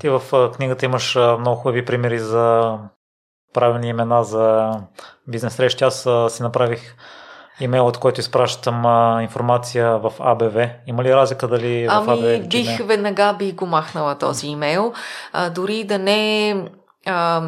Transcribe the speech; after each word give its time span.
Ти 0.00 0.08
в 0.08 0.50
книгата 0.56 0.84
имаш 0.84 1.16
много 1.16 1.56
хубави 1.56 1.84
примери 1.84 2.18
за 2.18 2.78
правилни 3.54 3.88
имена 3.88 4.24
за 4.24 4.72
бизнес 5.28 5.54
срещи. 5.54 5.84
Аз 5.84 6.08
си 6.28 6.42
направих 6.42 6.96
имейл, 7.60 7.86
от 7.86 7.98
който 7.98 8.20
изпращам 8.20 8.86
а, 8.86 9.22
информация 9.22 9.98
в 9.98 10.12
АБВ. 10.18 10.70
Има 10.86 11.04
ли 11.04 11.14
разлика 11.14 11.48
дали 11.48 11.86
ами, 11.90 12.06
в 12.06 12.10
АБВ? 12.10 12.48
бих 12.48 12.86
веднага 12.86 13.36
би 13.38 13.52
го 13.52 13.66
махнала 13.66 14.18
този 14.18 14.46
имейл. 14.46 14.92
А, 15.32 15.50
дори 15.50 15.84
да 15.84 15.98
не 15.98 16.54
а, 17.06 17.42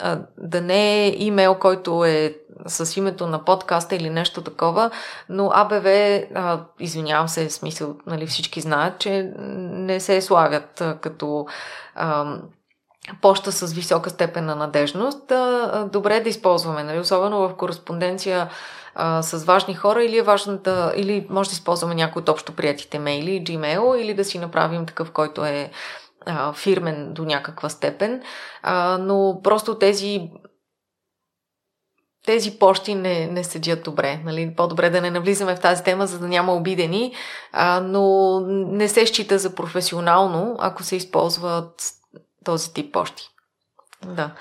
а, 0.00 0.18
да 0.38 0.60
не 0.60 1.06
е 1.06 1.14
имейл, 1.16 1.54
който 1.54 2.04
е 2.04 2.34
с 2.66 2.96
името 2.96 3.26
на 3.26 3.44
подкаста 3.44 3.96
или 3.96 4.10
нещо 4.10 4.42
такова, 4.42 4.90
но 5.28 5.50
АБВ, 5.54 5.86
а, 6.34 6.60
извинявам 6.80 7.28
се, 7.28 7.48
в 7.48 7.52
смисъл, 7.52 7.96
нали, 8.06 8.26
всички 8.26 8.60
знаят, 8.60 8.98
че 8.98 9.32
не 9.38 10.00
се 10.00 10.20
слагат 10.20 10.80
а, 10.80 10.98
като 11.00 11.46
а, 11.94 12.36
поща 13.20 13.52
с 13.52 13.72
висока 13.72 14.10
степен 14.10 14.44
на 14.44 14.56
надежност. 14.56 15.30
А, 15.30 15.88
добре 15.92 16.20
да 16.20 16.28
използваме, 16.28 16.82
нали, 16.82 16.98
особено 16.98 17.48
в 17.48 17.56
кореспонденция 17.56 18.50
а, 18.94 19.22
с 19.22 19.44
важни 19.44 19.74
хора 19.74 20.04
или 20.04 20.18
е 20.18 20.22
важно 20.22 20.56
да, 20.58 20.92
или 20.96 21.26
може 21.30 21.50
да 21.50 21.54
използваме 21.54 21.94
някои 21.94 22.22
от 22.22 22.28
общо 22.28 22.52
приятите 22.52 22.98
мейли, 22.98 23.44
Gmail, 23.44 23.96
или 23.96 24.14
да 24.14 24.24
си 24.24 24.38
направим 24.38 24.86
такъв, 24.86 25.10
който 25.10 25.44
е 25.44 25.70
фирмен 26.54 27.12
до 27.12 27.24
някаква 27.24 27.68
степен. 27.68 28.22
Но 28.98 29.40
просто 29.44 29.78
тези 29.78 30.30
тези 32.26 32.58
почти 32.58 32.94
не, 32.94 33.26
не 33.26 33.44
седят 33.44 33.82
добре. 33.82 34.20
Нали? 34.24 34.54
По-добре 34.56 34.90
да 34.90 35.00
не 35.00 35.10
навлизаме 35.10 35.56
в 35.56 35.60
тази 35.60 35.82
тема, 35.82 36.06
за 36.06 36.18
да 36.18 36.28
няма 36.28 36.54
обидени, 36.54 37.14
а, 37.52 37.80
но 37.80 38.40
не 38.48 38.88
се 38.88 39.06
счита 39.06 39.38
за 39.38 39.54
професионално, 39.54 40.56
ако 40.58 40.82
се 40.82 40.96
използват 40.96 41.92
този 42.44 42.72
тип 42.72 42.92
почти. 42.92 43.28
Да. 44.06 44.34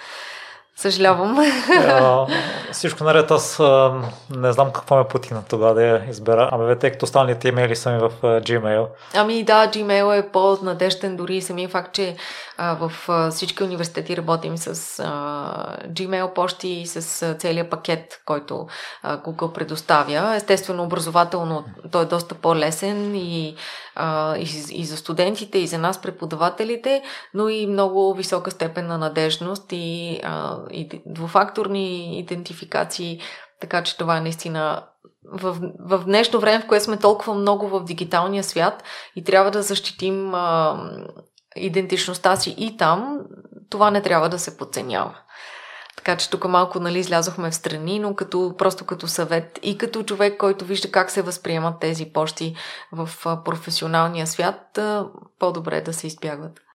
Съжалявам. 0.82 1.40
А, 1.70 2.28
всичко 2.72 3.04
наред, 3.04 3.32
аз 3.32 3.60
а, 3.60 3.94
не 4.36 4.52
знам 4.52 4.72
какво 4.74 4.96
ме 4.96 5.04
потина 5.04 5.44
тогава 5.50 5.74
да 5.74 5.84
я 5.84 6.10
избера. 6.10 6.50
Ами, 6.52 6.80
тъй 6.80 6.92
като 6.92 7.04
останалите 7.04 7.48
имейли 7.48 7.76
са 7.76 7.92
ми 7.92 8.00
в 8.00 8.12
а, 8.24 8.28
Gmail. 8.28 8.88
Ами 9.16 9.44
да, 9.44 9.68
Gmail 9.68 10.20
е 10.20 10.32
по-надежден, 10.32 11.18
дори 11.18 11.36
и 11.36 11.42
самия 11.42 11.70
факт, 11.70 11.94
че 11.94 12.16
а, 12.58 12.76
в 12.76 12.92
а, 13.08 13.32
всички 13.32 13.64
университети 13.64 14.18
работим 14.18 14.58
с 14.58 15.00
а, 15.00 15.78
Gmail 15.88 16.34
почти 16.34 16.68
и 16.68 16.88
с 16.88 17.22
а, 17.22 17.34
целият 17.34 17.70
пакет, 17.70 18.22
който 18.26 18.68
а, 19.04 19.18
Google 19.18 19.54
предоставя. 19.54 20.36
Естествено, 20.36 20.84
образователно 20.84 21.66
той 21.92 22.04
е 22.04 22.06
доста 22.06 22.36
по-лесен 22.36 23.16
и, 23.16 23.56
а, 23.96 24.38
и, 24.38 24.48
и 24.72 24.86
за 24.86 24.98
студентите, 24.98 25.58
и 25.58 25.68
за 25.68 25.78
нас 25.78 26.02
преподавателите, 26.02 27.04
но 27.34 27.50
и 27.50 27.68
много 27.68 28.14
висока 28.14 28.52
степен 28.52 28.88
на 28.88 28.98
надежност 28.98 29.66
и, 29.72 30.20
а, 30.24 30.58
и 30.72 31.02
двуфакторни 31.06 32.20
идентификации, 32.20 33.20
така 33.62 33.84
че 33.84 33.98
това 33.98 34.18
е 34.18 34.22
наистина 34.22 34.84
в, 35.34 35.58
в 35.80 36.04
днешно 36.06 36.40
време, 36.40 36.64
в 36.64 36.68
което 36.68 36.86
сме 36.86 36.98
толкова 36.98 37.34
много 37.34 37.68
в 37.68 37.84
дигиталния 37.84 38.44
свят 38.44 38.84
и 39.16 39.24
трябва 39.24 39.52
да 39.52 39.62
защитим 39.62 40.34
а, 40.34 40.80
идентичността 41.56 42.36
си 42.36 42.56
и 42.58 42.78
там, 42.78 43.20
това 43.70 43.92
не 43.92 44.02
трябва 44.02 44.30
да 44.30 44.40
се 44.40 44.58
подценява. 44.58 45.18
Така 46.04 46.18
че 46.18 46.30
тук 46.30 46.48
малко 46.48 46.80
нали, 46.80 47.00
излязохме 47.00 47.52
в 47.52 47.56
страни, 47.56 48.00
но 48.00 48.16
като, 48.16 48.56
просто 48.58 48.86
като 48.86 49.08
съвет 49.08 49.60
и 49.64 49.78
като 49.78 50.04
човек, 50.04 50.38
който 50.38 50.66
вижда 50.66 50.92
как 50.92 51.12
се 51.12 51.22
възприемат 51.22 51.80
тези 51.80 52.06
почти 52.06 52.56
в 52.92 53.10
професионалния 53.46 54.28
свят, 54.28 54.80
по-добре 55.40 55.82
да 55.82 55.94
се 55.94 56.08
избягват. 56.08 56.71